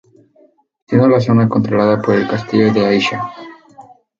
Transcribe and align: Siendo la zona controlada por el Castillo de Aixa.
Siendo 0.87 1.07
la 1.07 1.19
zona 1.21 1.47
controlada 1.47 2.01
por 2.01 2.15
el 2.15 2.27
Castillo 2.27 2.73
de 2.73 2.87
Aixa. 2.87 3.21